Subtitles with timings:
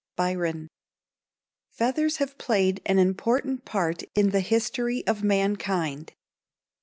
[0.15, 0.67] Byron.
[1.69, 6.13] Feathers have played an important part in the history of mankind.